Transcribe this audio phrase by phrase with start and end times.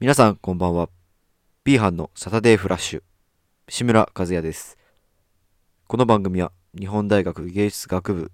[0.00, 0.88] 皆さんこんばんは。
[1.62, 3.02] B 班のサタデーフラッシュ。
[3.68, 4.76] 志村和也です。
[5.86, 8.32] この番組は日本大学芸術学部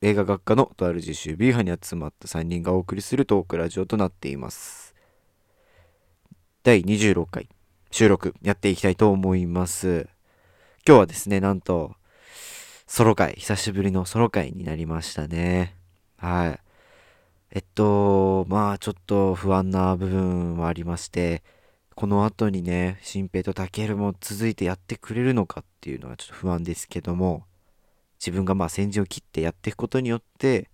[0.00, 4.94] 映画学科のとある実習 B 班に集まった3人がお送りするトークラジオとなっています。
[6.62, 7.50] 第26回
[7.90, 10.08] 収録やっていきたいと思います。
[10.86, 11.92] 今日はですねなんと
[12.86, 15.76] ソロ回久しぶりのソロ回になりましたね。
[16.16, 16.65] はい。
[17.50, 21.42] えっと、まあちょっと不安な部分はありまして、
[21.94, 27.44] この後にね、新平とタケルも続いてやってくれるのかっていうのはちょっと不安ですけども、
[28.18, 30.68] 自分がまあ先陣を切ってやっていくことによって、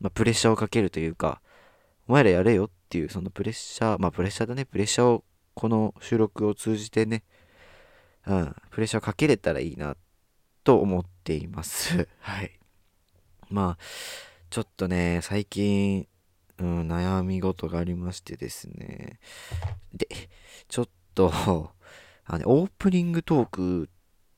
[0.00, 1.40] まあ、プレッシャーをかけるというか、
[2.08, 7.22] お前らやれよっていうそのプレッシャー、まあプレッシャーだね、プレッシャーをこの収録を通じてね、
[8.26, 9.96] うん、プレッシャーをかけれたらいいな
[10.64, 12.08] と思っています。
[12.20, 12.58] はい。
[13.48, 13.78] まあ、
[14.50, 16.06] ちょっとね、最近、
[16.60, 19.18] うん、悩み事がありましてですね。
[19.94, 20.06] で、
[20.68, 21.32] ちょっと
[22.32, 23.86] あの、オープニングトークっ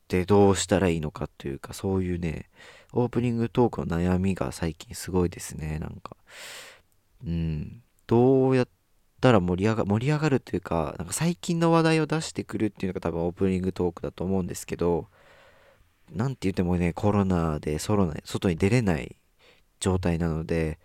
[0.08, 2.48] てどうしたらいいのかというか、そういうね、
[2.92, 6.16] オープニングトークの悩みが最近すごいですね、なんか。
[7.26, 8.68] うん、どうやっ
[9.20, 15.08] たら盛り上が盛り上がるというか、なんか最近の話題を出してくるっていうのが多分オープニングトークだと思うんですけど、
[16.10, 19.16] なんて言ってもね、コロナでソロな外に出れない
[19.80, 20.78] 状態なので、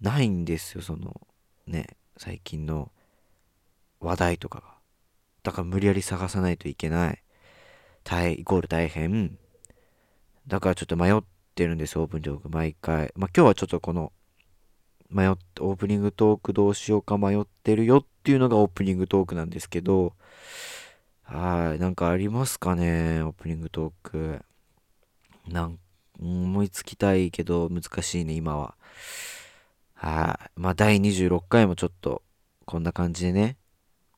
[0.00, 1.20] ないんですよ、その、
[1.66, 2.90] ね、最近の
[4.00, 4.74] 話題とかが。
[5.42, 7.22] だから無理やり探さないといけない。
[8.04, 9.38] 大、イコール大変。
[10.46, 11.22] だからちょっと迷っ
[11.54, 13.12] てるんです、オープニントーク、毎回。
[13.16, 14.12] まあ今日はちょっとこの、
[15.10, 20.14] 迷って、オープニングトークどうしようか迷ってるよっていうのがオープニングトークなんですけど、
[21.22, 24.44] はい、なんかありますかね、オープニングトーク。
[25.48, 25.78] なん
[26.20, 28.74] 思いつきたいけど難しいね、今は。
[30.02, 30.50] はい。
[30.58, 32.22] まあ、第26回もちょっと、
[32.64, 33.58] こんな感じでね、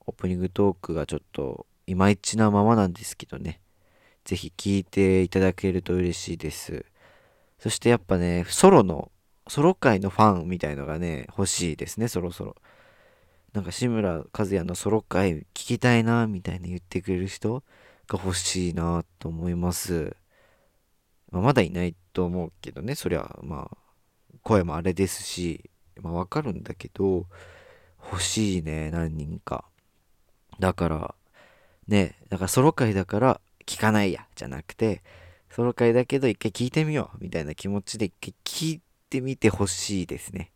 [0.07, 3.61] オープニングトークがちょっと、いまいちなままなんですけどね、
[4.25, 6.85] ぜひ聞いていただけると嬉しいです。
[7.59, 9.11] そしてやっぱね、ソロの、
[9.49, 12.55] ソロ界のファンみたいのがね、欲しいですね、そろそろ。
[13.53, 17.65] なんか志村和也のソロ回聞きたいな、みたいな言ってくれる人
[18.07, 20.15] が欲しいなと思います。
[21.33, 23.77] まあ、まだいないと思うけどね、そりゃ、まあ、
[24.45, 25.71] 声もあれですし、
[26.01, 27.27] まあわかるんだけど、
[28.05, 29.65] 欲しいね、何人か。
[30.59, 31.15] だから、
[31.89, 35.03] ね、だからソロ会だから聞かないや、じゃなくて、
[35.51, 38.81] ソロ会だけど一回聞いてみよう、みたいな気持ちで一回聞い
[39.11, 40.51] てみてほしいですね。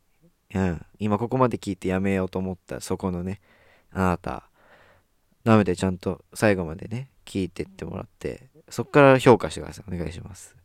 [0.55, 0.87] うん。
[0.99, 3.41] 今ここまで聞いてやめようと思ったそこのね、
[3.93, 4.49] あなた、
[5.45, 9.95] ダメでちゃんと最後までね、聞いてってもらって、そっから評価してください。
[9.95, 10.57] お願いします。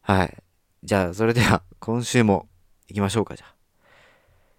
[0.00, 0.36] はい。
[0.82, 2.46] じゃあ、それでは、今週も
[2.86, 3.54] 行きましょうか、じゃあ。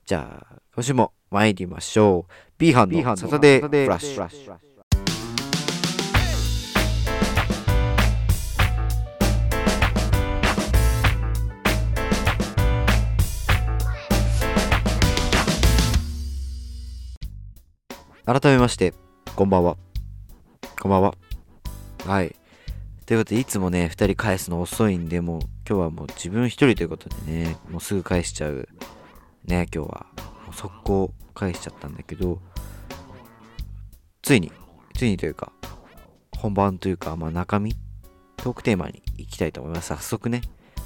[0.05, 2.31] じゃあ、今週も参りましょう。
[2.57, 4.57] B 班のサタデーフラッシュ。
[18.25, 18.95] 改めまして、
[19.35, 19.77] こんばんは。
[20.81, 21.13] こんばんは。
[22.07, 22.35] はい。
[23.05, 28.67] ということで、いつもね、2人返すの遅いんで、もう今日はもう自分一人ということでね、もうすぐ返しちゃう。
[29.45, 30.07] ね、今日は。
[30.45, 32.39] もう速攻返しちゃったんだけど、
[34.23, 34.51] ついに、
[34.95, 35.51] ついにというか、
[36.35, 37.75] 本番というか、まあ中身、
[38.37, 39.89] トークテーマに行きたいと思います。
[39.89, 40.41] 早速ね。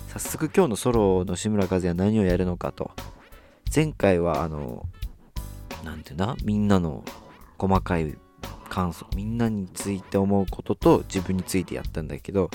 [0.10, 2.92] 早速今日のソロの志村和也何をやるのかと。
[3.74, 4.86] 前回はあの、
[5.86, 7.06] なんていうな、みんなの
[7.58, 8.18] 細かい
[8.70, 12.50] 感想みんなについて思うことと自分についてやったんだけど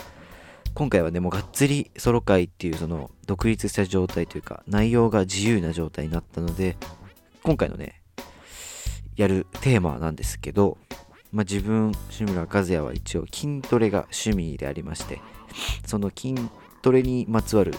[0.75, 6.77] 今回はねもうがっつりソロ会っていうその独立した状態というか内容が自由な状態になったので
[7.43, 8.01] 今回のね
[9.17, 10.79] やるテーマなんですけど、
[11.31, 15.21] まあ、自分志村和也は一応筋トレが趣味でありまして
[15.87, 16.35] その筋
[16.83, 17.73] トレにまつわる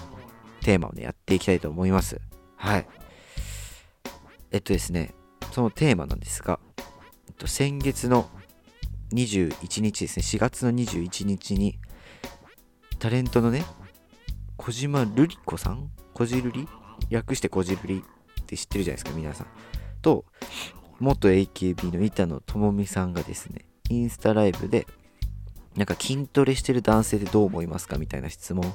[0.62, 2.20] テーマをねやっていきたいと思います。
[2.56, 2.88] はい。
[4.52, 5.14] えっとですね
[5.52, 6.60] そのテーマなんですが、
[7.46, 8.30] 先月の
[9.14, 11.80] 21日ですね、4月の21日に、
[12.98, 13.64] タレントのね、
[14.58, 15.92] 小島瑠璃子さん？
[16.14, 16.68] こじるり
[17.10, 18.04] 略してこじるり
[18.42, 19.48] って知ってるじゃないですか、皆さん。
[20.02, 20.26] と、
[21.00, 24.88] 元 AKB の板野友美さんがですね、インスタライブで、
[25.76, 27.98] なんか筋トレしてる男性でどう思いますか？
[27.98, 28.74] みたいな質問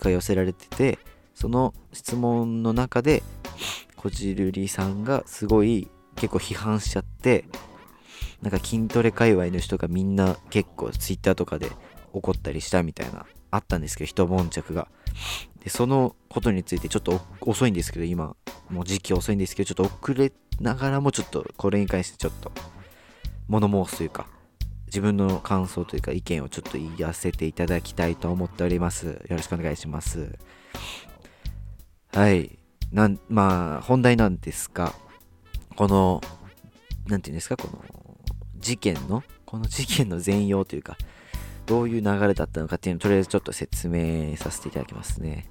[0.00, 0.98] が寄せられてて、
[1.34, 3.22] その質問の中で、
[3.96, 7.44] こじるりさんがすごい結構批判しちゃって、
[8.42, 11.70] なんか筋トレ界隈の人がみんな結構 twitter とかで
[12.12, 14.88] 怒ったりしたみたいなあったんですけど一悶着が。
[15.60, 18.36] でそのことについてちょっと遅いんですけど今
[18.70, 22.52] もう時期遅いんですけどちょっと遅れながらもちょっとこれに関してちょっと
[23.48, 24.26] 物申すというか
[24.86, 29.06] 自分の感想というか意見をちょっと言わせていただきたいと思っております。
[29.06, 30.38] よろしくお願いします。
[32.12, 32.58] はい。
[32.92, 34.94] なんまあ本題なんですが
[35.76, 36.22] この
[37.06, 37.97] 何て言うんですかこの
[38.58, 40.96] 事件のこの事件の全容というか
[41.66, 45.46] どういう流れだったのかっていうのをとりあえずちょっと説明させていただきますね。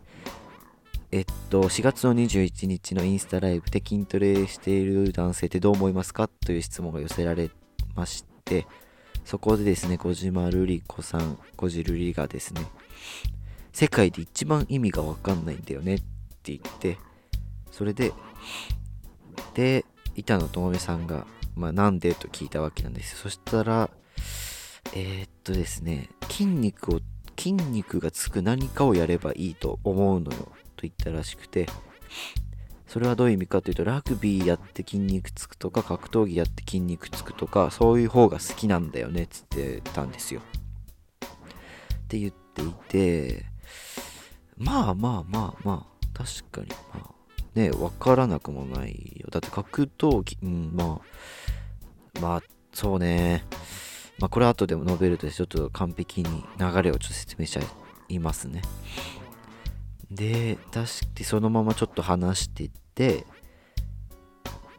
[1.12, 7.50] えっと、4月の21日のインスタライブで筋トレしている男性ってどう思いますかという質問が寄せられ
[7.96, 8.68] まして、
[9.24, 12.66] そこでですね、小島瑠璃子さん、小じるりがですね、
[13.72, 16.06] 世界で一番意味がわかんないんだよねって
[16.48, 16.98] 言って、
[17.72, 18.12] それで、
[19.54, 21.26] で、板野友美さんが、
[21.58, 23.16] まあ、なんでと聞いたわけなんです。
[23.18, 23.90] そしたら、
[24.94, 27.00] えー、っとですね、筋肉を、
[27.38, 30.52] 筋肉がつく何かをやればいいと思うのよ。
[30.78, 31.68] と言ったらしくて
[32.88, 43.46] それはどういう意味かというとラグビーやって筋肉つくとか格闘技やって筋肉つくとかそういう方が好きなんだよねっつってたんですよって言っていて
[44.56, 47.12] まあまあまあまあ確かにまあ
[47.56, 51.18] ね分からなくもないよだって格闘技うんまあ
[52.22, 52.44] まあ
[52.74, 53.44] そうね
[54.20, 57.62] まあこれ後でも述べるとちょっと完璧に流れをちょっと説明しちゃ
[58.10, 58.62] いますね
[60.12, 63.26] で、出してそのままちょっと話してって、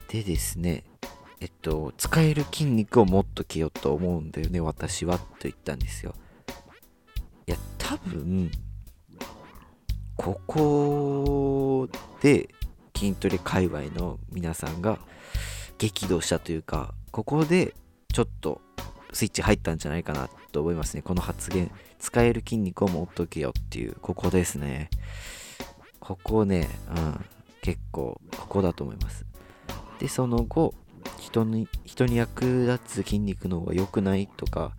[0.08, 0.84] でですね、
[1.40, 6.14] えっと、使える筋肉をもっと着ようと思うんだよね、私は、と言ったんですよ。
[7.46, 8.50] いや、多分、
[10.16, 11.88] ここ
[12.20, 12.48] で
[12.96, 14.98] 筋トレ界隈の皆さんが
[15.76, 17.74] 激怒したというか、ここで
[18.12, 18.60] ちょっと
[19.12, 21.02] スイッチ入ったんじゃないかなと思いますね。
[21.02, 21.70] この発言。
[21.98, 24.88] 使える筋肉を持っとけよっていう、ここですね。
[25.98, 27.24] ここね、うん、
[27.60, 29.26] 結構、ここだと思います。
[29.98, 30.74] で、その後、
[31.18, 34.76] 人に、人に役立つ筋肉の方が良くないとか、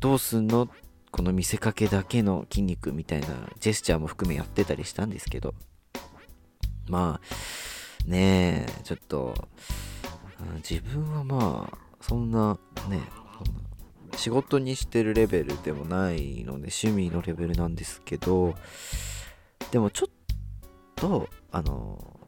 [0.00, 0.68] どうすんの？
[1.12, 3.28] この見せかけだけの筋肉みたいな
[3.60, 5.54] ジェスチャーも含めやってたりしたんですけど、
[6.88, 9.48] まあ、ねえ、ちょっと、
[10.68, 12.58] 自分はまあ、そんな
[12.88, 13.00] ね、
[14.16, 18.54] 仕事にしてるレベルでもないので趣味のレベルなんですけど
[19.70, 20.10] でもちょっ
[20.94, 22.20] とあの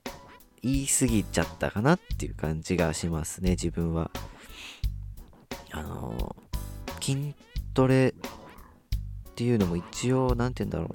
[0.63, 4.11] 言い過ぎちゃったかなっていう感じがしますね自分は。
[5.73, 6.37] あの
[7.01, 7.35] 筋
[7.75, 8.15] トレ
[9.29, 10.95] っていうのも一応何て言うんだ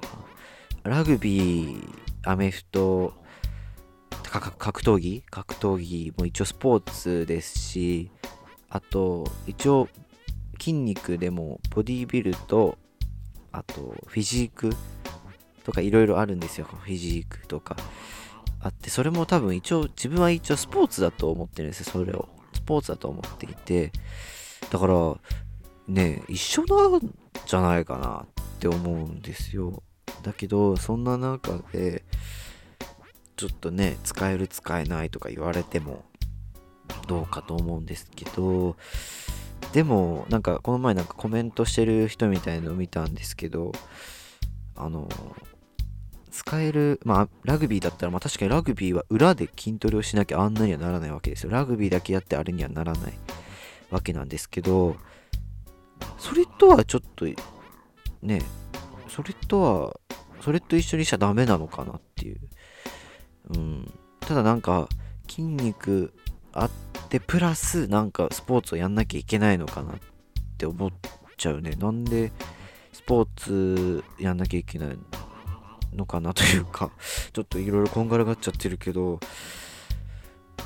[0.84, 0.96] うな。
[0.96, 3.14] ラグビーアメフト
[4.40, 5.22] 格闘技？
[5.30, 8.10] 格闘技も一応スポーツですし
[8.68, 9.88] あと一応
[10.58, 12.78] 筋肉でもボディービルと
[13.52, 14.74] あとフィジーク
[15.64, 16.66] とかいろいろあるんですよ。
[16.66, 17.76] フィジークとか。
[18.64, 21.92] あってそれも多分一応自分は一応スポーツだと思ってるんですよ。
[21.92, 22.28] それを。
[22.54, 23.92] スポーツだと思っていて。
[24.70, 25.16] だから
[25.88, 27.00] ね一緒なん
[27.44, 29.82] じゃないかなって思うんですよ。
[30.22, 32.04] だけどそんな中で
[33.42, 36.04] ちょっとね使える使えないとか言われても
[37.08, 38.76] どうかと思うんですけど
[39.72, 43.72] でもなんかこの前なんかコメントしてる人みたいのを見たんですけど
[44.76, 45.08] あの
[46.30, 51.50] 使えるまあラグビーだったらまあ確かにラグビーは裏で筋トレをしなきゃあんなにはならないわけですよ。
[51.50, 53.12] ラグビーだけやってあれにはならない
[53.90, 54.94] わけなんですけど
[56.16, 57.26] それとはちょっと
[58.22, 58.40] ね
[59.08, 60.00] それとは
[60.40, 62.38] それと一緒にしちゃダメなのかなっていう。
[63.50, 63.92] うん。
[64.20, 64.88] ただなんか
[65.28, 66.12] 筋肉
[66.52, 66.70] あっ
[67.08, 69.96] てプラスなんかスポーツをやんなきゃいけないのかなっ
[70.58, 70.90] て思っ
[71.36, 71.72] ちゃうね。
[71.72, 72.32] なんで
[72.92, 74.98] スポーツやんなきゃいけない
[75.94, 76.90] のかなというか
[77.32, 79.18] ちょっといろいろこんがらがっちゃってるけど、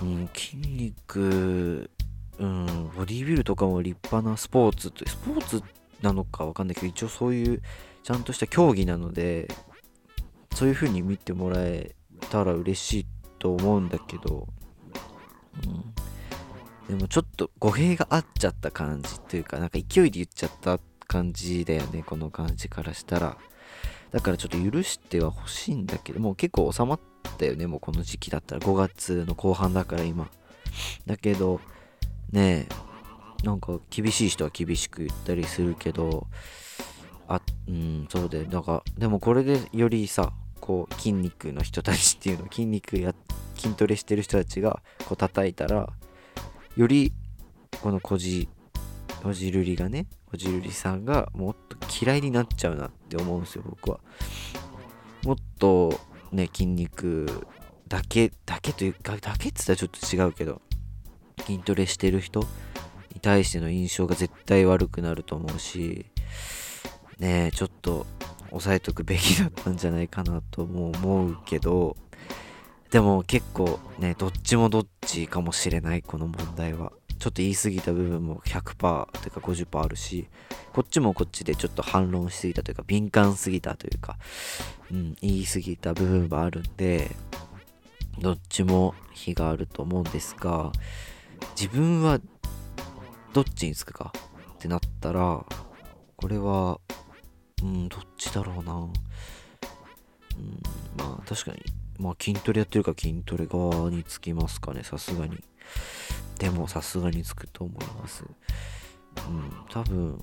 [0.03, 1.91] うん、筋肉、
[2.39, 2.67] うん、
[2.97, 5.63] ボディービルとかも立派なスポーツってスポーツ
[6.03, 7.63] なのかわかんないけど一応そういう
[8.03, 9.49] ちゃんとした競技なので
[10.55, 11.95] そういう風に見てもらえ
[12.31, 13.07] たら嬉しい
[13.39, 14.47] と思うんだけど
[16.89, 23.39] うん、でもちょっと語弊があっちゃった感じというかなんか勢いで言っちゃった感じだよねこの感じからしたら。
[24.13, 27.01] だからちょっと許しては欲しいんだけどもう結構収まっ
[27.39, 28.61] たよねもうこの時期だったら。
[28.61, 30.29] 5月の後半だから今。
[31.07, 31.61] だけど
[32.31, 32.67] ね
[33.43, 36.27] えなんか厳しい人は厳しく言ったりするけど
[37.29, 43.15] あうんそうでだかでもこれでよりさこう筋肉の人たちっていうの筋肉や
[43.57, 45.89] 筋トレしてる人たちがこう叩いたら
[46.77, 47.13] より
[47.83, 48.49] このこじ
[49.23, 54.01] こじるりがねこじるりさんがもっと嫌いになっちゃうなって思うんですよ僕は。
[55.25, 55.99] もっと
[56.33, 57.47] ね筋肉
[57.89, 60.61] だけだけというかだけっつったらちょっと違うけど
[61.45, 62.41] 筋トレしてる人
[63.15, 66.07] に対しての印象が絶対悪くなると思うし
[67.19, 68.07] ねえちょっと
[68.53, 71.97] 押さえとくべきだったんじゃないかなとも思うけど
[72.91, 76.93] でも結構ねどっちもどっちかもしれないこの問題は。
[77.19, 80.29] ちょっと言い過ぎた部分も100%というか50%あるし
[80.75, 84.19] こっちもこっちでちょっと反論しすぎたというか敏感すぎたというか、
[84.91, 87.11] うん、言い過ぎた部分はあるんで
[88.19, 90.73] どっちも非があると思うんですが
[91.59, 92.21] 自分は
[93.33, 94.13] どっちにつくか
[94.55, 95.45] ってなったら
[96.17, 96.81] これは
[97.63, 98.75] うんどっちだろうな。
[98.75, 98.91] うん
[100.97, 101.63] まあ確かに。
[101.99, 104.83] まあ筋トレやってるから筋トレ側につきますかね。
[104.83, 105.43] さすがに。
[106.39, 108.25] でもさすがにつくと思います。
[109.29, 109.97] うん多分。
[110.07, 110.23] うん。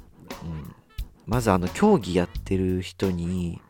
[1.26, 3.62] まずあの競技やってる人に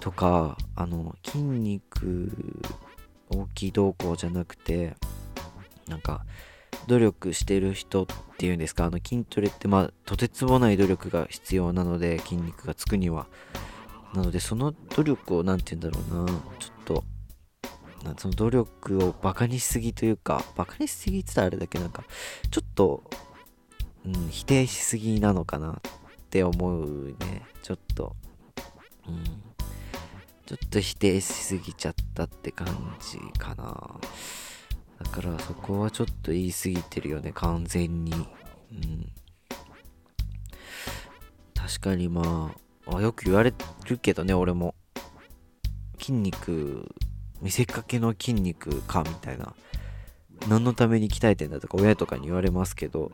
[0.00, 2.32] とかあの筋肉
[3.28, 4.96] 大きい動向じゃなくて
[5.86, 6.24] なんか
[6.86, 8.06] 努力してる人っ
[8.38, 8.86] ていうんですか？
[8.86, 13.26] あの筋トレってまあとてつもない努力が必要なので筋肉がつくには。
[14.14, 16.32] なのでその努力を何て言うんだろうな。
[16.58, 17.04] ちょっと
[18.18, 22.04] その努力をバカにしすぎというかバカにしすぎって言ったらあれだけなんか
[22.50, 23.04] ちょっと、
[24.04, 25.80] うん、否定しすぎなのかなっ
[26.30, 27.42] て思うね。
[27.62, 28.16] ちょっと
[29.08, 29.24] うん。
[30.44, 32.66] ちょっと否定しすぎちゃったって感
[33.00, 34.00] じかな。
[35.02, 38.12] だからそこはちょっと言い過ぎてるよね完全に。
[38.12, 38.14] う
[38.74, 39.12] ん。
[41.54, 42.54] 確かにま
[42.86, 43.52] あよく言われ
[43.86, 44.74] るけどね俺も。
[45.98, 46.94] 筋肉
[47.40, 49.54] 見せかけの筋肉かみたいな。
[50.48, 53.12] 何のために鍛えてんだとか親とかに言われますけど、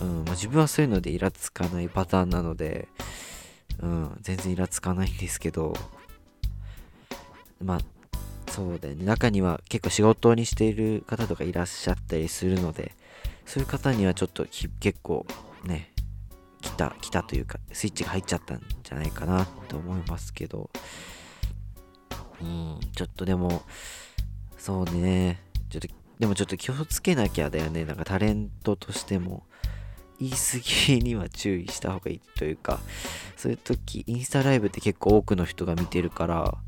[0.00, 2.88] うんまあ、自分はそういうのでイラつかないパターンなので、
[3.80, 5.74] うん、全然イラつかないんですけど。
[7.62, 7.80] まあ
[8.58, 9.04] そうだよね。
[9.04, 12.92] 中には結構仕事にしている方とかいらっしゃったりするので
[13.46, 14.46] そういう方にはちょっと
[14.80, 15.24] 結構
[15.64, 15.92] ね
[16.60, 20.70] 来た来たというかスイッチが入っちゃったんじゃないかなと思いますけど。
[22.40, 23.62] うん、ちょっとでも、
[24.58, 25.88] そうね、ちょっと、
[26.20, 27.84] でもちょっと気をつけなきゃだよね。
[27.84, 29.42] なんかタレントとしても、
[30.20, 30.38] 言い過
[30.86, 32.78] ぎには注意した方がいいというか、
[33.36, 36.58] そういう時、インスタライブって結構多くの人が見てるから、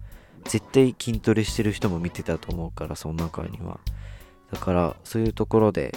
[0.45, 3.81] 絶対筋トレしてる人も見てたと思うから、その中には。
[4.53, 5.95] だから、そういうところで、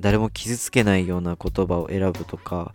[0.00, 2.74] 誰も傷つけないような言葉を選ぶとか、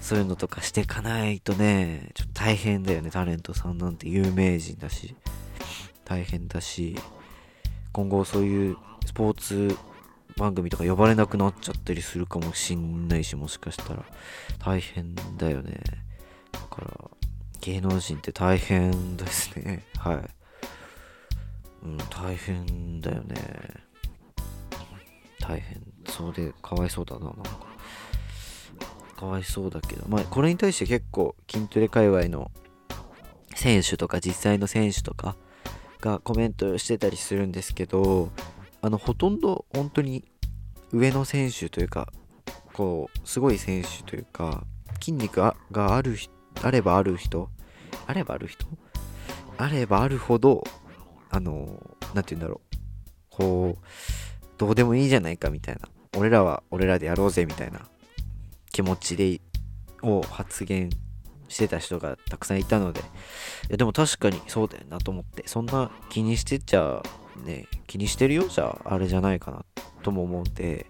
[0.00, 5.16] そういうのとかしていかないとね、ちょっと大変だよね、タレントさんなんて有名人だし。
[6.12, 6.96] 大変だし
[7.92, 9.76] 今後そういうスポーツ
[10.36, 14.04] 番組とか呼ばれなくなっちゃったりするかもしんないしもしかしたら
[14.58, 15.80] 大変だよね
[16.52, 17.10] だから
[17.60, 20.41] 芸能人って大変ですねはい
[21.84, 23.36] うん大変だよね。
[25.40, 25.82] 大変。
[26.06, 27.42] そうでかわいそうだななんか。
[29.16, 30.06] かわいそうだけど。
[30.08, 32.50] まあこれに対して結構筋トレ界隈の
[33.54, 35.36] 選手とか実際の選手とか
[36.00, 38.30] がコメントしてたりするんですけど
[38.80, 40.24] あのほとんど本当に
[40.92, 42.12] 上の選手というか
[42.72, 44.64] こうすごい選手というか
[45.00, 45.56] 筋肉が
[45.96, 46.16] ある
[46.62, 47.48] あればある人
[48.06, 48.66] あればある人
[49.58, 50.64] あればあるほど
[51.32, 52.76] あの何て言うんだろう。
[53.30, 53.84] こう
[54.58, 55.88] どうでもいいじゃないかみたいな。
[56.16, 57.80] 俺らは俺らでやろうぜみたいな。
[58.70, 59.40] 気持ちで
[60.02, 60.88] を発言
[61.48, 63.02] してた人がたくさんいたので、い
[63.68, 67.02] やでも確かにそうだよなと思って、そんな気にしてちゃ、
[67.44, 68.48] ね、気にしてるよ？
[68.48, 69.64] じゃあれじゃないかな
[70.02, 70.86] とも思うんで、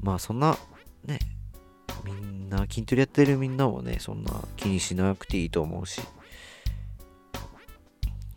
[0.00, 0.56] まあそんな、
[1.04, 1.18] ね、
[2.04, 6.00] みんな筋トレやってるみんなもね、そんな気にしなくていいと思うし、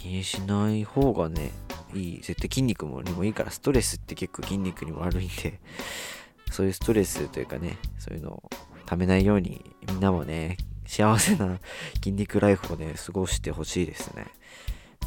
[0.06, 1.52] 気にしない方がね、
[1.96, 2.22] いい。
[2.22, 5.60] 絶対筋肉もにもいいから、ストレスって結構筋肉にも悪いんで、
[6.52, 8.50] そういうストレスというかね、そういうのを
[8.86, 11.60] ためないように、みんなもね、幸せな
[12.04, 14.28] 筋肉ライフをね、過ごしてほしいですね。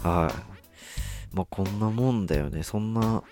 [0.02, 0.34] は
[1.32, 1.36] い。
[1.36, 2.64] まあ、こんなもんだよね。
[2.64, 3.22] そんな、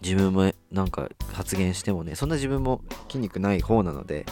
[0.00, 4.26] 自分もなんか発言してもね、そんな自分も筋肉ない方なので、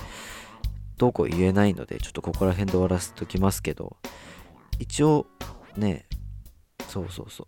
[0.97, 3.97] どうこう言えないので、ちょっとここら辺で終わらせときますけど、
[4.79, 5.27] 一応、
[5.77, 6.07] ね、
[6.89, 7.47] そうそうそう。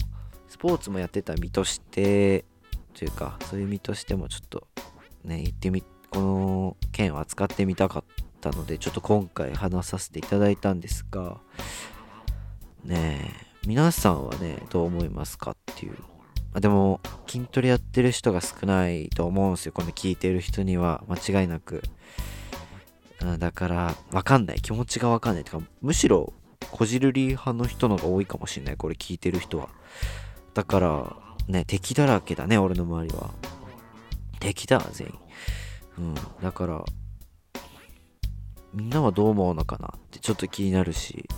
[0.48, 2.44] スポーツもやってた身として、
[2.94, 4.66] というか、そういう身としてもちょっと、
[5.24, 8.04] ね、言ってみ、この件を扱ってみたかっ
[8.40, 11.38] たのでちょっと今回話させていただいたんですが
[12.84, 15.96] ねえ皆さんはねどう思いますかっていう。
[16.54, 19.72] あでも筋トレやってる人が少ないと思うんですよ。
[19.72, 21.82] この聞いてる人には間違いなく。
[23.38, 24.62] だからわかんない。
[24.62, 25.44] 気持ちがわかんない。
[25.44, 26.32] てかむしろ
[26.70, 28.76] こじるり派の人のが多いかもしれない。
[28.76, 29.68] これ聞いてる人は。
[30.54, 31.16] だから
[31.48, 33.30] ね敵だらけだね俺の周りは。
[34.40, 35.14] 敵だ全員。
[35.98, 36.14] うん。
[36.42, 36.84] だから
[38.74, 41.28] みんなはどう思うのかなってちょっと気になるし。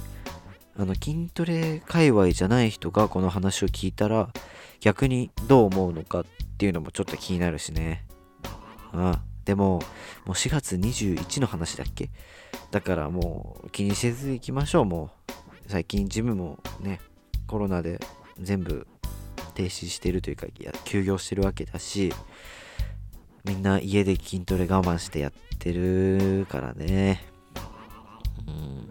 [0.79, 4.31] あの筋トレ界隈じゃない人がこの話を聞いたら
[4.81, 6.25] 逆にどう思うのかっ
[6.57, 8.07] ていうのもちょっと気になるしね。
[8.93, 9.81] ああでも
[10.25, 12.09] もう4月21の話だっけ？
[12.71, 15.31] だからもう気にせず行きましょうもう。
[15.67, 17.01] 最近ジムもね
[17.47, 18.01] コロナで
[18.41, 18.89] 全部
[19.55, 20.47] 停止してるというか
[20.85, 22.13] 休業してるわけだし
[23.45, 27.25] みんな家で筋トレ我慢してやってるからね。
[28.47, 28.91] うん。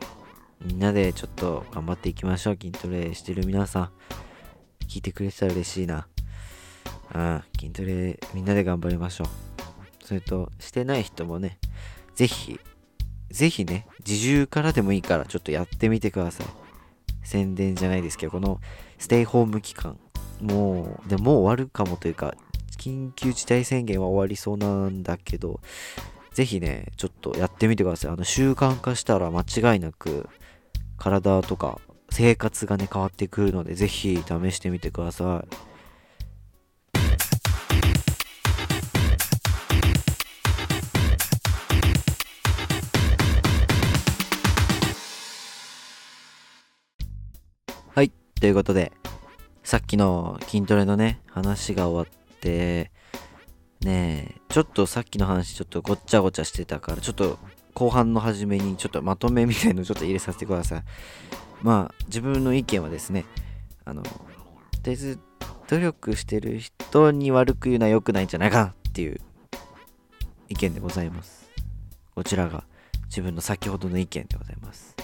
[0.66, 3.90] みんなでちょっと頑張っていきましょう筋トレしてる皆さん。
[4.88, 6.08] 聞いてくれてたら嬉しいな。
[7.14, 7.44] うん。
[7.60, 9.28] 筋トレみんなで頑張りましょう。
[10.04, 11.60] それとしてない人もね
[12.16, 12.60] ぜひ
[13.32, 16.48] ぜひね自重からでもいいからちょっとやってみてください。
[17.24, 18.60] 宣伝じゃないですけどこの
[18.98, 19.98] ステイホーム期間。
[20.42, 22.34] もうでもう終わるかもというか
[22.78, 25.60] 緊急事態宣言は終わりそうなんだけど
[26.34, 28.12] ぜひねちょっとやってみてください。
[28.12, 30.30] あの習慣化したら間違いなく
[30.98, 35.69] 体とか生活がね変わってくるのでぜひ試してみてください。
[48.39, 48.91] ということで
[49.63, 52.91] さっきの筋トレのね話が終わって
[53.81, 57.38] ねえちょっとさっきの話ちょっとごっちゃごちゃしてたからちょっと
[57.74, 60.84] 後半の初めにちょっとまとめみたいのちょっと入れさせてください。
[61.62, 63.25] まあ自分の意見はですね
[63.86, 64.10] あのと
[64.86, 65.19] りあえず
[65.67, 69.19] 努力してる人に悪く言うのは良くないんじゃないかなっていう
[70.48, 71.50] 意見でございます。
[72.15, 72.63] こちらが
[73.05, 74.96] 自分の先ほどの意見でございます。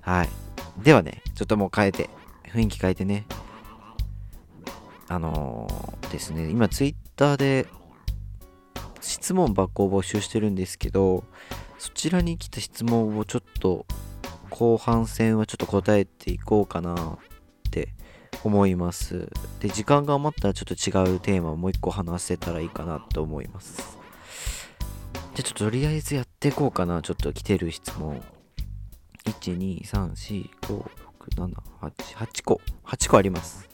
[0.00, 0.28] はい。
[0.82, 2.08] ではねちょっともう変えて。
[2.52, 3.26] 雰囲気変えてね。
[5.08, 6.50] あのー、ですね。
[6.50, 7.66] 今ツイッターで
[9.00, 11.24] 質問箱を募集してるんですけど
[11.78, 13.84] そちらに来た質問をちょっと
[14.50, 17.88] 後半戦はちょっと答えていこうかなって
[18.44, 19.28] 思います。
[19.60, 23.98] で時間が余ったらちょっと違うテーマをもう一個話せたらいいかなと思います。
[25.34, 27.02] じゃちょっととりあえずやっていこうかな。
[27.02, 28.22] ちょっと来てる質問。
[29.24, 33.68] 1、2、3、4、5 678個8個あります。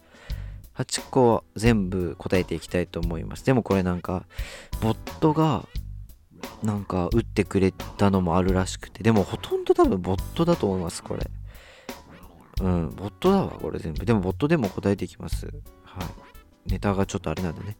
[0.74, 3.44] 8個全部答えていきたいと思います。
[3.44, 4.26] でもこれなんか
[4.80, 5.66] ボットが
[6.62, 9.02] なんか打ってくれたのもあるらしくて。
[9.02, 11.30] でもほとんど多分ボットだと思いますこれ。
[12.60, 14.04] うんボットだわこれ全部。
[14.04, 15.46] でもボットでも答えていきます。
[15.82, 16.04] は
[16.66, 16.70] い。
[16.70, 17.76] ネタがちょっとあれなんでね。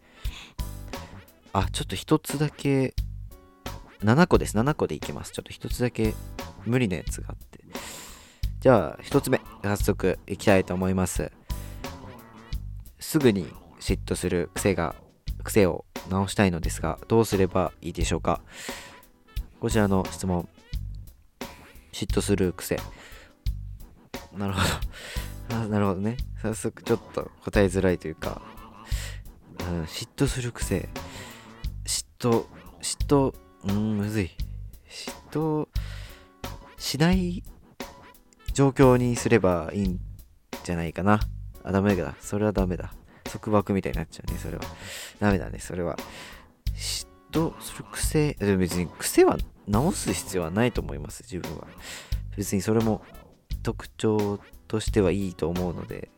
[1.53, 2.95] あちょっと一つだけ
[4.01, 4.57] 7個です。
[4.57, 5.33] 7個でいきます。
[5.33, 6.15] ちょっと一つだけ
[6.65, 7.58] 無理なやつがあって。
[8.61, 11.31] じゃあ一つ目早速いきたいと思います。
[12.99, 13.47] すぐに
[13.79, 14.97] 嫉妬する癖が
[15.45, 18.41] 癖を直したいのですがどうすればいいでしょうか？
[19.61, 20.49] こちらの質問。
[21.93, 22.81] 嫉妬する癖。
[24.37, 24.61] なるほ
[25.49, 25.69] ど。
[25.69, 26.17] なるほどね。
[26.43, 28.43] 早速ちょっと答えづらいというか、
[29.61, 30.89] うん、嫉妬する癖。
[31.87, 32.45] 嫉妬
[32.83, 33.35] 嫉妬
[33.69, 34.31] うんむずい。
[34.91, 35.69] 嫉妬
[36.77, 37.45] しない
[38.59, 40.01] 状況にすればいいん
[40.65, 41.21] じゃないかな
[41.63, 42.93] あダメだそれはダメだ
[43.23, 44.65] 束縛みたいになっちゃうね、それは。
[45.21, 45.97] ダメだね、それは。
[46.75, 51.69] 嫉妬する癖、でも別に癖は直す必要はないと思います、自分は。
[52.37, 53.03] 別にそれも
[53.63, 56.11] 特徴としてはいいと思うので、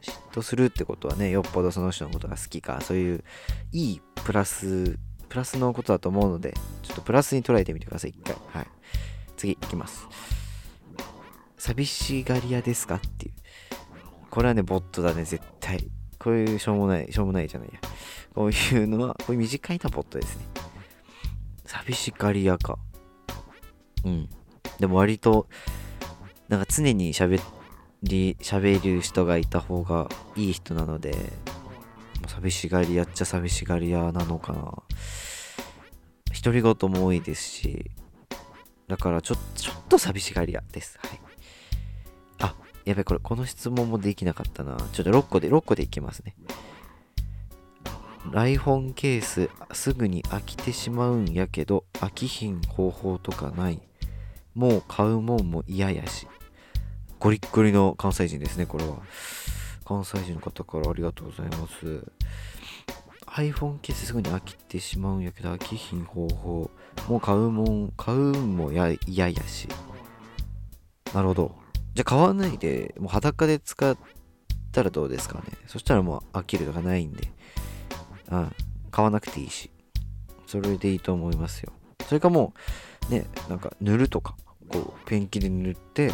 [0.00, 3.24] 嫉妬するってことはね、よっぽどその人のことが好きか、そういう
[3.72, 4.96] いいプラス、
[5.28, 8.36] プラスのことだと思うので、ちょっとプラスに捉えてみてください、一回。
[8.52, 8.66] はい。
[9.36, 10.43] 次、いきます。
[11.64, 13.32] 寂しがり屋ですかっていう。
[14.28, 15.88] これはね、ボットだね、絶対。
[16.18, 17.80] こういうしょうもない、しょうもないじゃないや。
[18.34, 20.44] こういうのは、こういう短いなポットですね。
[21.64, 22.78] 寂しがり屋か。
[24.04, 24.28] うん。
[24.78, 25.48] でも割と、
[26.50, 27.40] なんか常に喋
[28.02, 31.16] り、喋る人がいた方がいい人なので、
[32.26, 34.82] 寂しがり屋っちゃ寂しがり屋なのかな。
[36.42, 37.90] 独り言も多いですし、
[38.86, 40.98] だからちょちょっと寂しがり屋です。
[41.00, 41.23] はい。
[42.84, 44.76] やべ、これ、この質問もできなかったな。
[44.92, 46.34] ちょっと6個で、6個でいきますね。
[48.30, 53.80] ライフォンケース、すぐに飽きてしまうんやけど、飽きひん方法とかない。
[54.54, 56.26] もう買うもんも嫌やし。
[57.18, 58.98] ゴリッゴリの関西人ですね、これは。
[59.84, 62.04] 関西人の方からありがとうございます。
[63.26, 66.70] iPhone ケースすぐに飽きてしまうんやけど、飽きひん方法。
[67.08, 69.68] もう買うもん、買うんも嫌やし。
[71.12, 71.63] なるほど。
[71.94, 73.96] じゃあ買わないで、もう裸で使っ
[74.72, 75.44] たらどうですかね。
[75.66, 77.32] そしたらもう飽きるとかないんで、
[78.30, 78.52] うん、
[78.90, 79.70] 買わなくていいし、
[80.46, 81.72] それでいいと思いますよ。
[82.06, 82.52] それかも
[83.08, 84.36] う、ね、なんか塗るとか、
[84.68, 86.12] こう、ペンキで塗って、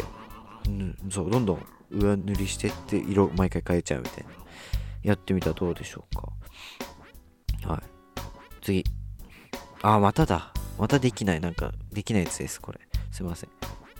[1.09, 4.31] そう、どんどん上塗りしてって色毎回変えちゃうみたいな。
[5.03, 7.71] やってみたらどうでしょうか。
[7.73, 7.81] はい。
[8.61, 8.83] 次。
[9.81, 10.53] あ、まただ。
[10.77, 11.41] またできない。
[11.41, 12.79] なんか、できないやつです、これ。
[13.11, 13.49] すいません。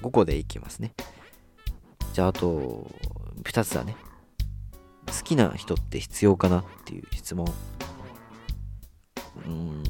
[0.01, 0.93] 5個でいきますね。
[2.13, 2.89] じゃあ、あと、
[3.43, 3.95] 2つだね。
[5.07, 7.51] 好きな人って必要かなっていう質問。
[9.45, 9.83] うん、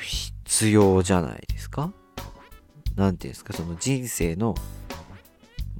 [0.00, 1.92] 必要じゃないですか？
[2.96, 4.54] なんていうんですか、その人生の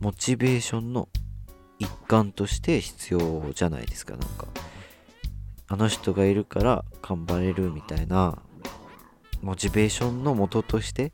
[0.00, 1.08] モチベーションの
[1.78, 4.48] 一環として必要じゃないですか、なんか。
[5.68, 8.38] あの人がいるから頑張れるみたいな
[9.40, 11.12] モチベーションの元として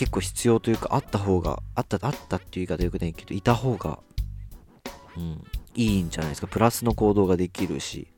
[0.00, 3.98] 結構必要というかあった方があったあったっていう言い方よくないけどいた方が
[5.14, 6.46] うんいいんじゃないですか。
[6.46, 8.08] プラスの行動ができるし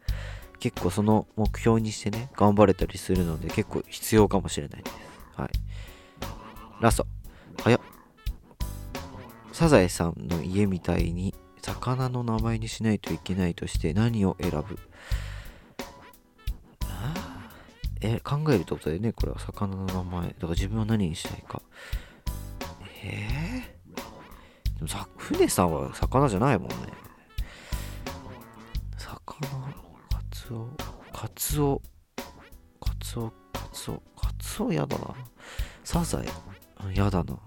[0.61, 4.97] 結構その目標にしてね頑張れたりするので結構必要かもしれないです。
[5.35, 5.51] はい。
[6.81, 7.07] ラスト。
[7.61, 7.81] 早っ。
[9.53, 14.79] サザエさんの家みたいに魚の名前にしないといけないとして何を選ぶ？
[18.05, 20.29] え考えるってことだよねこれは魚の名前。
[20.29, 21.63] だから自分は何にしたいか。
[23.05, 26.75] えー、でもさ船さんは魚じゃないもんね。
[28.97, 29.47] 魚
[30.11, 30.69] カツオ。
[31.13, 31.81] カツオ。
[32.81, 34.03] カツオカツオ。
[34.17, 35.15] カツオやだな。
[35.85, 36.27] サザエ。
[36.95, 37.39] やだな。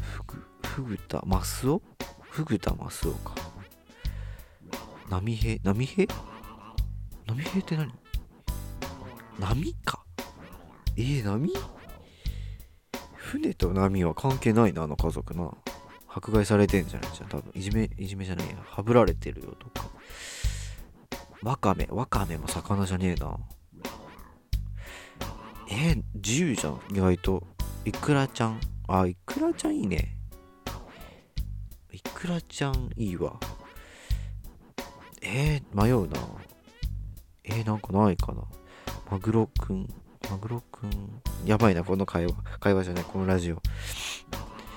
[0.00, 0.46] フグ。
[0.62, 1.82] フグタマスオ？
[2.20, 3.34] フグタマスオか。
[5.08, 5.60] 波平？
[5.64, 6.14] 波平？
[7.26, 7.92] 波平って何？
[9.38, 10.04] 波か？
[10.96, 11.52] えー、波？
[13.14, 15.50] 船と波は関係ないな、あの家族な。
[16.08, 17.12] 迫害されてんじゃない？
[17.12, 17.28] じゃん。
[17.28, 18.56] 多分、いじめ、いじめじゃないや。
[18.64, 19.86] はぶられてるよとか。
[21.42, 23.36] わかめ、わかめも魚じゃねえな。
[25.68, 27.46] えー、自由じゃん、意外と。
[27.84, 28.60] いくらちゃん？
[28.88, 30.16] あ、いくらちゃんいいね。
[31.92, 33.38] いくらちゃんいいわ。
[35.20, 36.18] えー、迷うな。
[37.44, 38.42] えー、なんかないかな。
[39.10, 39.88] マグロくん、
[40.30, 42.32] マグロくん、やばいな、この会話。
[42.58, 43.62] 会話じゃない、このラジオ。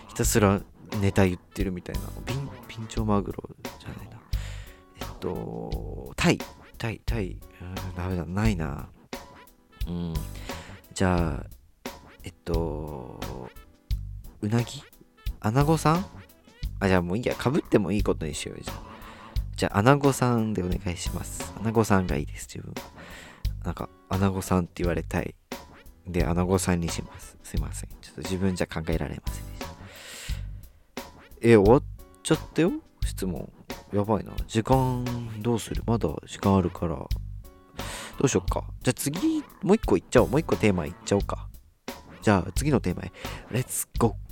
[0.08, 0.62] ひたすら
[1.02, 2.02] ネタ言ってるみたいな。
[2.26, 3.44] ビン、ピンチョマグロ
[3.80, 4.20] じゃないな。
[5.02, 6.38] えっと、タイ、
[6.78, 8.88] タイ、タイ、うん、ダメだ、ないな。
[9.88, 10.14] うん。
[10.94, 11.46] じゃあ、
[12.24, 13.20] えっと、
[14.42, 14.84] うなぎ？
[15.40, 16.06] アナゴさん？
[16.80, 17.36] あ、じゃあもういいや。
[17.36, 18.82] かぶってもいいことにしようよ、じゃあ。
[19.56, 21.52] じゃあ、アナゴさんでお願いします。
[21.60, 22.99] アナゴさんがいいです、自分は。
[23.64, 25.36] なんか、アナゴさんって言われたい。
[26.08, 27.38] で、アナゴさんにします。
[27.44, 27.90] すいません。
[28.02, 29.68] ちょっと自分じゃ考えられませんでした。
[31.42, 31.84] え、終わっ
[32.24, 32.72] ちゃったよ？
[33.06, 33.52] 質問。
[33.94, 34.34] やばいな。
[34.48, 35.06] 時間
[35.42, 35.84] どうする？
[35.86, 36.96] まだ時間あるから。
[36.96, 37.08] ど
[38.24, 38.64] うしよっか。
[38.82, 40.30] じゃあ次、もう一個いっちゃおう。
[40.30, 41.48] もう一個テーマいっちゃおうか。
[42.22, 43.12] じゃあ次のテーマへ。
[43.52, 44.29] レッツゴー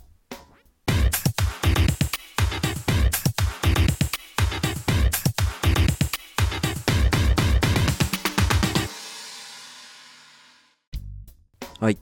[11.80, 12.00] はい。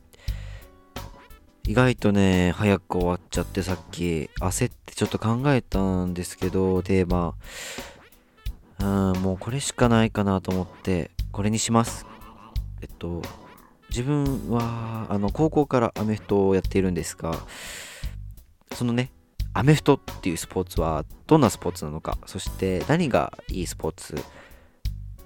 [1.67, 7.33] 意外とね、早く終わっちゃってさっき焦ってちょっと考えたんですけど、テーマ。
[8.79, 12.05] うん、もうこれしかないかなと思って、これにします。
[12.81, 13.21] えっと、
[13.89, 17.35] 自分は、あの、高校からアメフトをやっているんですが、
[18.73, 19.11] そのね、
[19.53, 24.15] アメフトっていうスポーツはどんなスポーツなのか、そして何がいいスポーツ、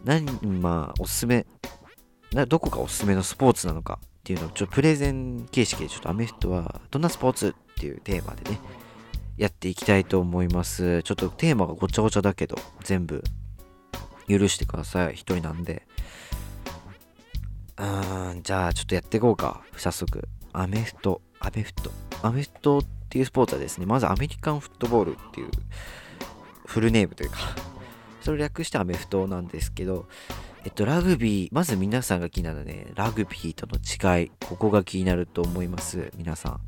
[0.05, 1.45] 何、まあ、おすすめ、
[2.47, 8.59] どこがおすすめのスポーツなのかっていうのをちょっとプレゼン形式でちょっとアメフトはどんなスポーツっていうテーマでね、
[9.37, 11.01] やっていきたいと思います。
[11.03, 13.23] ちょっとテーマがごちゃごちゃだけど、全部
[14.27, 15.13] 許してください。
[15.13, 15.87] 一人なんで。
[17.77, 19.61] うーん、じゃあちょっとやっていこうか。
[19.77, 20.27] 早速。
[20.51, 21.91] アメフト、アメフト。
[22.21, 25.49] アメフトっていうスポーツはですね、まずアメリカンフットボールっていう
[26.65, 27.37] フルネームというか
[28.21, 30.07] それを略してアメフトなんですけど、
[30.65, 36.59] えっと、ラグビー、まず皆さんが気になるね、ラグビーとの違い、ここが気になると思います、皆さん。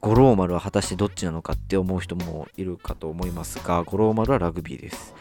[0.00, 5.14] 五郎丸は果たしてどっちなのかって思う人もいるかと思いますが、五郎丸はラグビーです。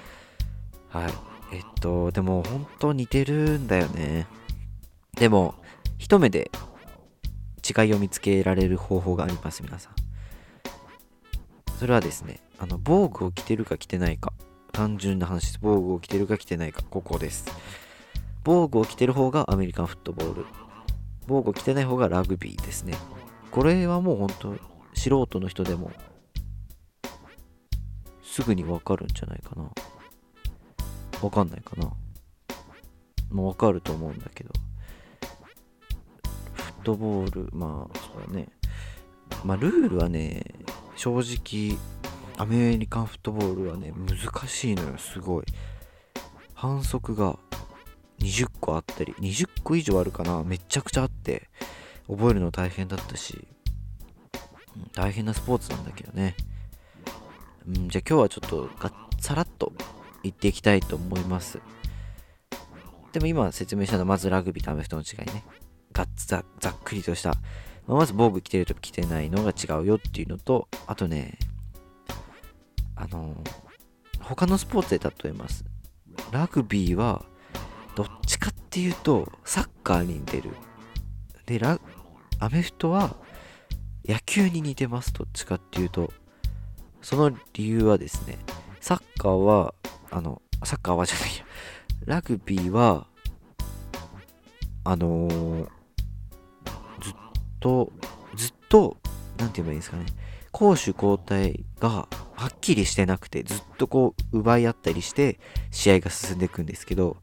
[0.90, 1.14] はい。
[1.54, 4.28] えっと、でも本当似てるんだよね。
[5.18, 5.56] でも、
[5.98, 6.52] 一目で
[7.62, 9.94] 違いを見つけられる方法があります、皆さん。
[11.80, 14.34] それはですね、あの、防具を着てるか着てないか。
[14.72, 15.60] 単純な話です。
[15.62, 16.82] 防具を着てるか着てないか。
[16.90, 17.46] ここです。
[18.44, 20.46] 防具を着てる方がアメリカンフットボール。
[21.28, 22.96] 防具を着てない方がラグビーですね。
[23.52, 24.56] これはもう本当
[24.94, 25.92] 素人の人でも
[28.24, 29.70] すぐにわかるんじゃないかな
[31.22, 31.92] わかんないかな
[33.30, 34.52] もうわかると思うんだけど
[36.54, 38.48] フットボールまあそうだね
[39.44, 40.44] まあルールはね
[40.96, 41.78] 正直
[42.38, 45.46] アメリカンフットボールはね難しいのよすごい。
[46.54, 47.38] 反則が
[48.20, 51.50] 20個あったり20個以上あるかなめちゃくちゃあって
[52.08, 53.48] 覚えるの大変だったし、
[54.94, 56.36] 大変なスポーツなんだけどね、
[57.68, 59.74] うん、じゃあ今日はちょっとがっさらっと
[60.24, 61.60] 言っていきたいと思います。
[63.12, 65.44] でも今説明したのはまずラグビーとアメフトの違いね。
[65.92, 67.32] がっざざっくりとした、
[67.88, 71.38] まあ、まず防具着てると着てないのが違うよっていうのとあとね
[73.02, 73.36] あの
[74.22, 75.66] 他のスポーツで例えます。
[76.32, 77.26] ラグビーは
[77.96, 80.52] どっちかっていうとサッカーに似てる。
[81.48, 81.80] でラ
[82.40, 83.16] アメフトは
[84.06, 85.12] 野球に似てます。
[85.14, 86.14] どっちかっていうと。
[87.02, 88.38] その理由はですね
[88.80, 89.74] サッカーは
[90.12, 91.46] あのサッカーはじゃないや。
[92.06, 93.08] ラグビーは
[94.84, 95.68] あのー、
[97.02, 97.14] ずっ
[97.60, 97.92] と
[98.36, 98.98] ずっと
[99.38, 100.06] 何て言えばいいんですかね。
[100.52, 102.08] 攻守交代が
[102.42, 107.18] はっきりしてなくてずっとこう奪い合ったりして試合が進んでいくんですけど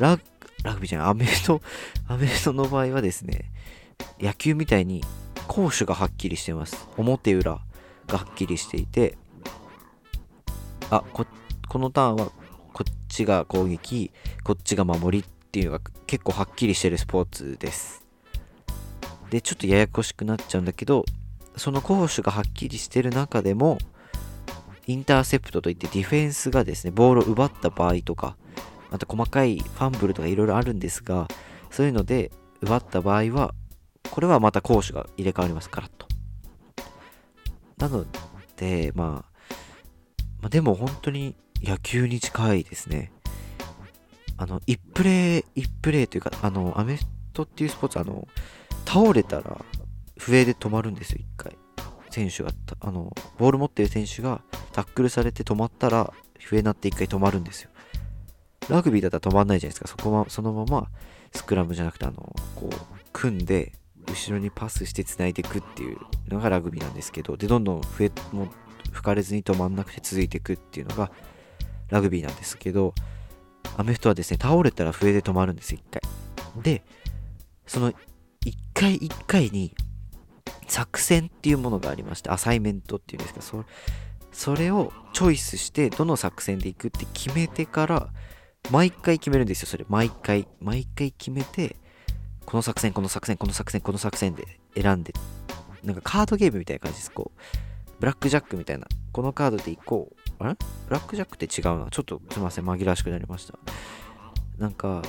[0.00, 0.18] ラ
[0.64, 1.60] ラグビーじゃないアメフト
[2.08, 3.52] アメフトの場合はですね
[4.18, 5.04] 野球みたいに
[5.46, 6.88] 攻守がはっきりしてます。
[6.96, 7.60] 表裏
[8.06, 9.18] がはっきりしていて
[10.88, 11.26] あこ
[11.68, 12.32] このターンは
[12.72, 14.10] こっちが攻撃
[14.42, 18.06] こっちが守りっていうのが結構はっきりしてるスポーツです。
[19.28, 21.04] でちょっとややこしくなっちゃうんだけど
[21.58, 23.76] その攻守がはっきりしてる中でも
[24.86, 28.36] インターセプトといってディフェンスがですね、ボールを奪った場合とか、
[28.90, 31.28] また細かいファンブルとかいろいろあるんですが、
[31.70, 33.54] そういうので奪った場合は、
[34.10, 36.06] これはまた攻守が入れ替わります、ガラッと。
[37.78, 38.04] なの
[38.56, 39.54] で、まあ、
[40.40, 43.12] まあ、でも本当に野球に近いですね。
[44.36, 48.26] あの、1プレー、1プレーというか、あの、アメフトっていうスポーツ、あの、
[48.84, 49.64] 倒れたら
[50.18, 51.56] 笛で止まるんですよ、1回。
[52.12, 57.70] 選手が、あの、ボール持ってる選手がタックルされて止まったら、笛になって1回止まるんですよ。
[58.68, 59.88] ラグビーだったら止まんないじゃないですか。
[59.88, 60.88] そこは、そのまま、
[61.32, 62.70] スクラムじゃなくて、あの、こう、
[63.12, 63.72] 組んで、
[64.08, 65.98] 後ろにパスして繋いでいくっていう
[66.28, 68.48] のがラグビーなんですけど、で、どんどん笛も
[68.90, 71.10] 吹かれずに止まんなくて続いていくっていうのが
[71.88, 72.94] ラグビーなんですけど、
[73.76, 76.00] アメフトはですね、倒れたら笛で止まるんですよ、1
[76.56, 76.62] 回。
[76.62, 76.82] で、
[77.66, 77.96] その1
[78.74, 79.74] 回1回に
[80.72, 83.64] 作戦っていうものがありまして、アサイメントっていうんですか、そ
[84.32, 88.08] それをチョイスして、どの作戦でいくって決めてから、
[88.70, 89.84] 毎回決めるんですよ、それ。
[89.90, 90.48] 毎回。
[90.60, 91.76] 毎回決めて、
[92.46, 95.12] この作戦、この作戦、この作戦、この作戦で選んで、
[95.84, 97.12] なんかカードゲームみたいな感じです。
[97.12, 97.40] こう、
[98.00, 98.86] ブラックジャックみたいな。
[99.12, 100.42] このカードでいこう。
[100.42, 100.56] あれ？
[100.88, 101.88] ブラックジャックって違うな。
[101.90, 103.58] ちょっとすいません、紛らわしくなりました。
[104.56, 105.02] なんか、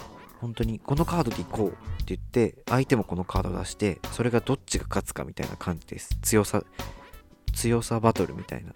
[0.43, 1.77] 本当にこのカードでいこうって
[2.07, 6.17] 言って相手もこのカード出してそれがどっちが勝つかみたいな感じです。
[6.21, 6.65] 強さ
[7.53, 8.73] 強さバトルみたいな。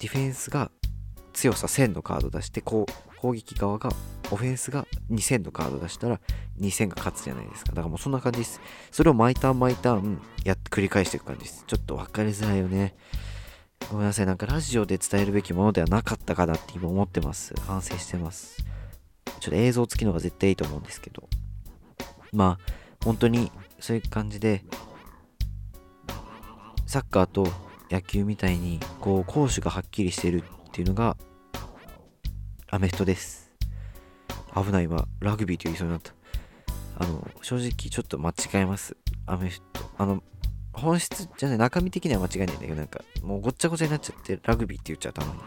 [0.00, 0.72] ディフェンスが
[1.32, 3.90] 強さ1000のカード出してこう攻撃側が
[4.32, 6.20] オフェンスが2000のカード出したら
[6.58, 7.70] 2000が勝つじゃないですか。
[7.70, 8.60] だからもうそんな感じです。
[8.90, 11.62] それを毎ターン毎ターンやって繰り返していく感じです。
[11.68, 12.96] ちょっと分かりづらいよね。
[13.88, 14.26] ごめんなさい。
[14.26, 17.54] なんかラジオで伝えるべきものではなかったかなって今思ってます。
[17.68, 18.64] 反省してます。
[19.40, 21.28] ちょっと映像付きのが絶対いいと思うんですけど、
[22.32, 23.50] まあ、本当に
[23.80, 24.64] そういう感じで、
[26.86, 27.46] サッカーと
[27.90, 31.16] 野球みたいに、こう、攻守がはっきりしてるっていうのが、
[32.68, 33.50] アメフトです。
[34.54, 35.08] 危ないわ。
[35.20, 36.12] ラグビーと言いそうになった。
[36.98, 38.96] あの、正直ちょっと間違えます。
[39.26, 39.80] アメフト。
[39.98, 40.22] あの、
[40.72, 45.40] 本質じゃない、中身的には間違いないんだけど、なんか、もうごっちゃごちゃになっちゃって、ラグビーって言っちゃったのに。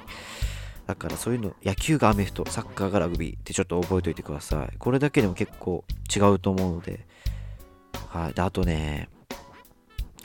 [0.87, 4.77] だからそういうの、野球がアメフト、サッカーがラグビーってちょっと覚えておいてください。
[4.77, 7.05] これだけでも結構違うと思うので。
[8.09, 8.33] はい。
[8.33, 9.09] で、あとね、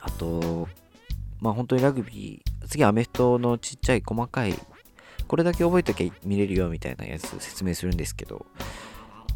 [0.01, 0.69] あと、
[1.41, 4.55] まあ本当にラグビー、次アメフトのちっちゃい細かい、
[5.27, 8.47] これだけ覚えときゃ見れるよみたいなやつ説明するんですけど、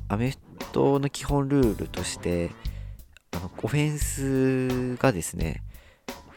[0.09, 0.39] アメフ
[0.73, 2.51] トの基本ルールとして、
[3.33, 5.63] あの、オフェンスがですね、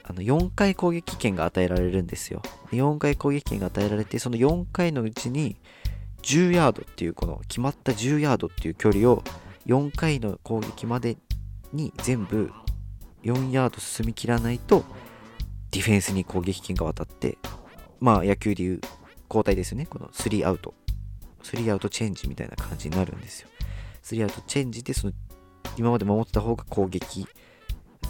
[0.07, 2.41] あの4回攻撃権が与えられるんですよ。
[2.71, 5.57] 4回攻撃権が与えられて、その4回のうちに
[6.21, 9.23] 10ヤードっていうこの決まった10ヤードっていう距離を
[9.65, 11.17] 4回の攻撃まで
[11.73, 12.51] に全部
[13.23, 14.85] 4ヤード進みきらないと
[15.71, 17.37] ディフェンスに攻撃権が渡って
[17.99, 18.81] まあ野球でいう
[19.27, 19.87] 交代ですよね。
[19.87, 20.73] この3アウト。
[21.43, 23.49] 3アウトチェンジみたいな感じになるんですよ。
[24.03, 25.13] 3アウトチェンジでその
[25.77, 27.27] 今まで守ってた方が攻撃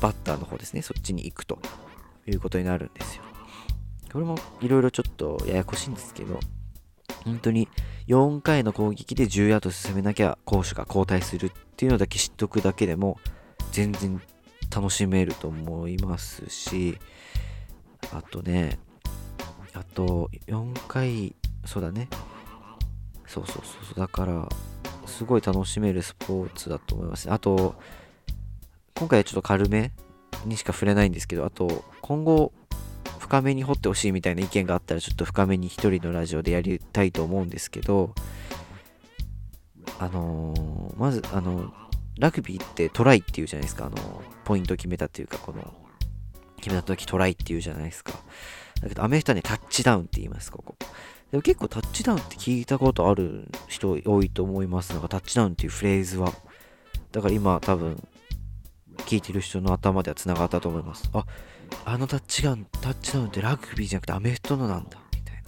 [0.02, 0.82] バッターの方ですね。
[0.82, 1.60] そっちに行くと。
[2.28, 3.24] いうことになるんですよ。
[4.12, 6.40] これもいろいろちょっとややこしいんですけど、
[7.26, 7.68] 本当に
[8.08, 13.20] 4回の攻撃で10ヤード進めなきゃ攻守が交代するっていうのだけ知っとくだけでも
[13.72, 14.22] 全然
[14.74, 16.98] 楽しめると思いますし
[18.14, 18.80] あとね
[19.74, 21.36] あと4回
[21.66, 22.08] そうだね。
[23.28, 24.00] そうそうそう。
[24.00, 24.48] だから
[25.08, 27.30] すごい楽しめるスポーツだと思います。
[27.32, 27.76] あと
[28.96, 29.92] 今回はちょっと軽め
[30.46, 32.54] にしか触れないんですけどあと今後
[33.18, 38.14] 深めに掘ってほしいみたいな意見があったらちょっと深めに一人のラジオでやりたいと思うんですけど
[39.98, 41.74] あのー、まずあの
[42.20, 43.88] ラグビーってトライっていうじゃないですか。
[43.88, 45.74] あのポイント決めたっていうかこの
[46.58, 48.14] 決めた時トライっていうじゃないですか。
[48.82, 50.76] だけどアメフトはねタッチダウンって言いますここ。
[51.32, 56.32] でも結構タッチダウンって聞いたことある人多いと思いますなんかタッチダウンっていうフレーズは。
[57.12, 58.08] だから今多分
[58.98, 61.10] 聞いてる人の頭では繋がったと思います。
[61.14, 61.26] あ
[61.86, 65.44] あのタッチダウン、タッチダウンってラグビーじゃなくてアメフトのなんだ、みたいな。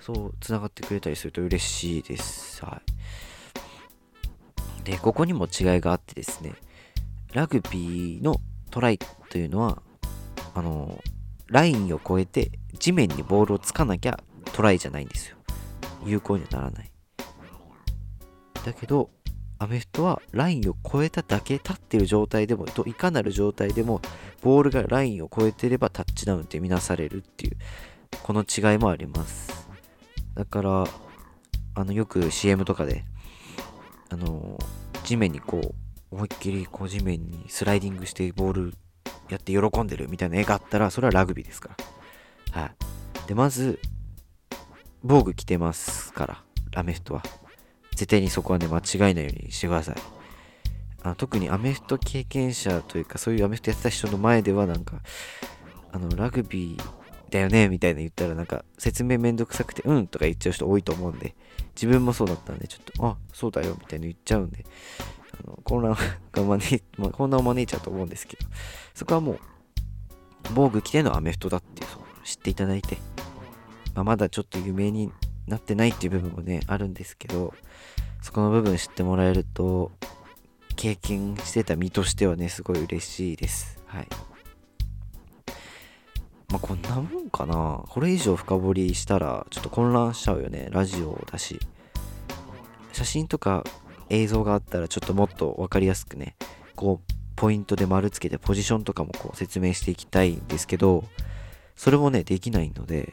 [0.00, 2.64] そう、繋がってくれたりすると嬉しいです。
[2.64, 2.80] は
[4.84, 4.84] い。
[4.84, 6.54] で、ここにも違いがあってですね、
[7.32, 9.82] ラグビーのトライというのは、
[10.54, 11.02] あの、
[11.46, 14.20] ラインを越えて地面にボールをつかなきゃ
[14.52, 15.36] トライじゃないんですよ。
[16.04, 16.90] 有効にはならない。
[18.64, 19.10] だけど、
[19.60, 24.00] アメフトはラインを越えただけ立ってる状態でもといかなる状態でも
[24.40, 27.56] ボールがラインを越えてればタッチダウンって見なされるっていう
[28.22, 29.68] この違いもあります。
[30.34, 30.84] だから
[31.74, 33.04] あのよく CM とかで
[34.10, 34.58] あの
[35.04, 35.74] 地面にこう
[36.10, 38.74] 思いっきりこう地面にスライディングしてボール
[39.28, 41.70] やって喜んでるみたいな絵があったらそれはラグビーですか
[42.52, 42.62] ら。
[42.62, 42.72] はい。
[43.26, 43.80] でまず
[45.02, 46.44] 防具着てますから
[46.74, 47.22] アメフトは。
[47.98, 49.96] 絶対にそこはね、間違いないようにしてください。
[51.02, 55.00] あの特にアメフト経験者というか、そういうアメフトやってた人の前では、なんか、
[55.90, 56.82] あの、ラグビー
[57.32, 61.34] だよね、みたいな言ったら、なんか、説明めんどくさくて、うんとか言っちゃう人多いと思うんで、
[61.74, 64.64] 自分もそうだったんで、ちょっと、あ、そうだよ、みたいな言っちゃうんで、
[65.44, 65.96] あの混乱
[66.32, 68.46] が招い、まあ、混乱を招いちゃうと思うんですけど、
[68.94, 69.40] そこはもう、
[70.54, 71.88] 防具着てのアメフトだっていう、
[72.22, 72.98] 知っていただいて、
[73.94, 75.10] まあ、まだちょっと有名に
[75.48, 77.54] なってないっていう部分もね、あるんですけど、
[78.22, 79.90] そこの部分知ってもらえると、
[80.76, 83.82] 経験してた身としてはね、すごい嬉しいです。
[83.86, 84.08] はい。
[86.50, 87.82] まあ、こんなもんかな。
[87.88, 90.68] これ以上深掘りしたら、ちょっと混乱しちゃうよね。
[90.70, 91.58] ラジオだし。
[92.92, 93.64] 写真とか
[94.08, 96.36] 映像があったら、ちょっともっと分かりやすくね、
[96.74, 101.04] こう、ポイントで丸つけて、ポジションとかもこう説明していきたいんですけど、
[101.76, 103.12] それもね、できないので、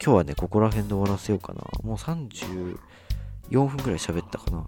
[0.00, 1.62] 今日はね、ここら辺で終わらせようかな。
[1.82, 2.78] もう34
[3.50, 4.66] 分くらい喋ったかな。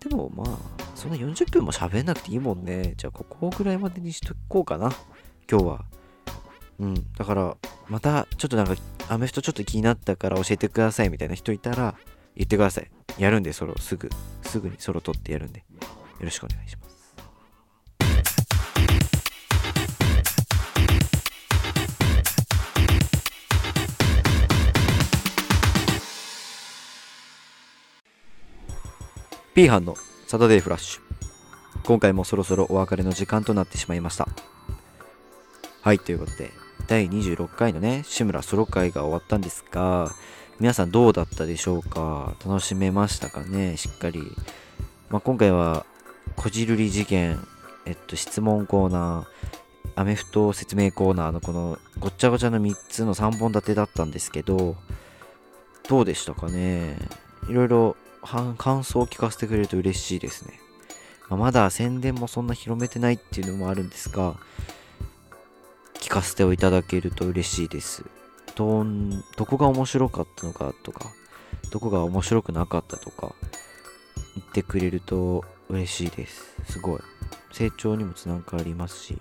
[0.00, 0.58] でもまあ、
[0.94, 2.94] そんな40分も喋んなくていいもんね。
[2.96, 4.90] じゃあ、ここぐらいまでにしとこうかな。
[5.50, 5.84] 今日は。
[6.78, 7.12] うん。
[7.16, 7.56] だから、
[7.88, 8.74] また、ちょっとなんか、
[9.08, 11.94] アメフトちょっと気になったから教えてくださいみたいな人いたら、
[12.34, 12.90] 言ってください。
[13.18, 14.10] やるんで、ソロ、すぐ、
[14.42, 15.60] すぐにソロ取ってやるんで。
[15.60, 15.64] よ
[16.20, 16.95] ろしくお願いします。
[29.56, 31.00] P 班のサタデーフラッシュ。
[31.86, 34.28] 今回もそろそろお別れの時間となってしまいました。
[35.80, 36.50] はい、ということで、
[36.88, 40.12] 第26回のね、志村ソロ会が終わったんですが、
[40.60, 42.34] 皆さんどうだったでしょうか？
[42.44, 43.78] 楽しめましたかね？
[43.78, 44.30] しっかり。
[45.08, 45.86] まあ、今回は、
[46.36, 47.38] こじるり事件、
[47.86, 49.26] えっと、質問コーナー、
[49.98, 54.76] アメフト説明コーナーのこのごっちゃごちゃの3つの3本立てだったんですけど、
[55.88, 56.98] どうでしたかね？
[57.48, 60.60] いろいろ感想を聞かせてくれると嬉しいですね。
[61.28, 64.36] まあ、まだ宣伝もそんな広めてないっていうのもあるんですが、
[65.94, 68.04] 聞かせていただけると嬉しいです。
[68.54, 71.10] どん、どこが面白かったのかとか、
[71.70, 73.34] どこが面白くなかったとか、
[74.34, 76.54] 言ってくれると嬉しいです。
[76.68, 77.00] すごい。
[77.52, 79.18] 成長にもつながりますし、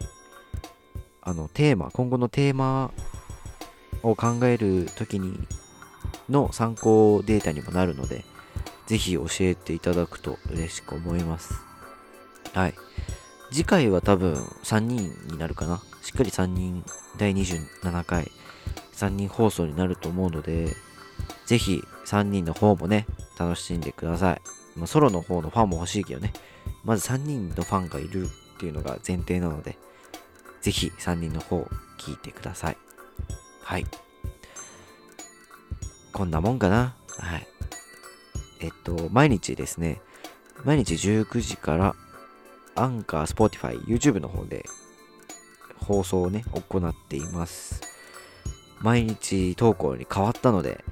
[1.21, 2.91] あの、テーマ、今後のテーマ
[4.03, 5.47] を考えるときに
[6.29, 8.25] の参考データにもなるので、
[8.87, 11.55] ぜひ教えていただくと嬉しく思います。
[12.53, 12.73] はい。
[13.51, 15.81] 次回は多分3人になるかな？
[16.01, 16.83] しっかり3人、
[17.17, 18.31] 第27回
[18.93, 20.75] 3人放送になると思うので、
[21.45, 23.05] ぜひ3人の方もね、
[23.39, 24.41] 楽しんでください。
[24.75, 26.33] まあ、ソロの方のファンも欲しいけどね。
[26.83, 29.77] まず3人のファンがいるっていうのが前提なので、
[30.61, 31.67] ぜひ3人の方
[31.97, 32.77] 聞いてください。
[33.61, 33.85] はい。
[36.13, 36.95] こんなもんかな？
[37.17, 37.47] はい。
[38.65, 40.01] えっと、毎日ですね、
[40.63, 41.95] 毎日19時から、
[42.73, 44.65] Anchor、Spotify、YouTube の方で
[45.77, 47.81] 放送をね、行っています。
[48.81, 50.83] 毎日投稿に変わったので、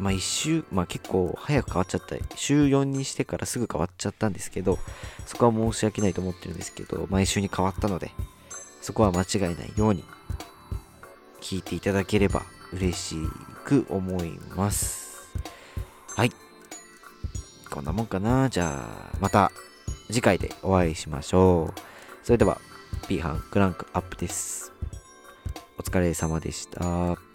[0.00, 2.16] まあ一週、まあ結構早く変わっちゃった。
[2.34, 4.80] 週4にしてからすぐ変わっちゃったんですけど、
[5.24, 8.10] そこは申し訳ないと思ってるんですけど、毎週に変わったので、
[8.80, 10.02] そこは間違いないように
[11.40, 13.16] 聞いていただければ嬉し
[13.64, 15.30] く思います。
[16.16, 16.41] はい。
[17.72, 18.50] こんなもんかな。
[18.50, 19.50] じゃあ、また
[20.08, 21.80] 次回でお会いしましょう。
[22.22, 22.60] それでは、
[23.08, 24.72] B 班クランクアップです。
[25.78, 27.31] お疲れ様でした。